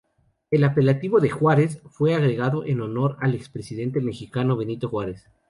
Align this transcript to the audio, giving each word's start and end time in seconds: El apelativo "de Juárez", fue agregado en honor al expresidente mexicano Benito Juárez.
El 0.49 0.63
apelativo 0.63 1.19
"de 1.19 1.29
Juárez", 1.29 1.79
fue 1.91 2.15
agregado 2.15 2.65
en 2.65 2.81
honor 2.81 3.17
al 3.19 3.35
expresidente 3.35 4.01
mexicano 4.01 4.57
Benito 4.57 4.89
Juárez. 4.89 5.29